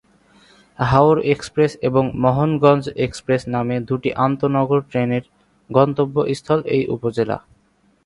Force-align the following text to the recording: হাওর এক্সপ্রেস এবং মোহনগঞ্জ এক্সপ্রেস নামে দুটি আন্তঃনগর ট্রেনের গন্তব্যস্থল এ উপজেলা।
হাওর 0.79 1.17
এক্সপ্রেস 1.33 1.71
এবং 1.81 2.03
মোহনগঞ্জ 2.23 2.83
এক্সপ্রেস 3.05 3.41
নামে 3.53 3.75
দুটি 3.89 4.09
আন্তঃনগর 4.25 4.79
ট্রেনের 4.89 5.23
গন্তব্যস্থল 5.69 6.59
এ 6.69 6.79
উপজেলা। 6.95 7.37